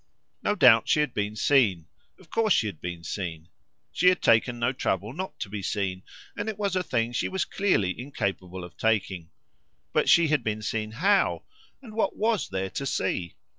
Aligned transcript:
No 0.41 0.55
doubt 0.55 0.89
she 0.89 0.99
had 0.99 1.13
been 1.13 1.35
seen. 1.35 1.85
Of 2.17 2.31
course 2.31 2.53
she 2.53 2.65
had 2.65 2.81
been 2.81 3.03
seen. 3.03 3.49
She 3.91 4.09
had 4.09 4.19
taken 4.19 4.57
no 4.57 4.73
trouble 4.73 5.13
not 5.13 5.39
to 5.41 5.47
be 5.47 5.61
seen, 5.61 6.01
and 6.35 6.49
it 6.49 6.57
was 6.57 6.75
a 6.75 6.81
thing 6.81 7.11
she 7.11 7.29
was 7.29 7.45
clearly 7.45 7.99
incapable 7.99 8.63
of 8.63 8.75
taking. 8.77 9.29
But 9.93 10.09
she 10.09 10.29
had 10.29 10.43
been 10.43 10.63
seen 10.63 10.89
how? 10.93 11.43
and 11.83 11.93
what 11.93 12.17
WAS 12.17 12.49
there 12.49 12.71
to 12.71 12.85
see? 12.87 13.35